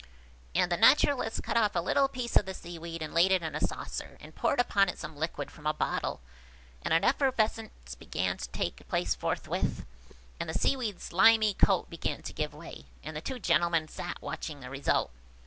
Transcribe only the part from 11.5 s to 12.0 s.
coat